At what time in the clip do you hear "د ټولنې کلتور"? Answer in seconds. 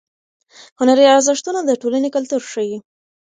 1.63-2.41